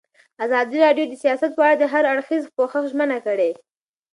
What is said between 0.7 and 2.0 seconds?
راډیو د سیاست په اړه د